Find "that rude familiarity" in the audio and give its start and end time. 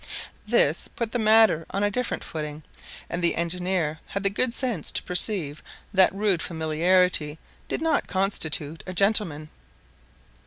5.93-7.37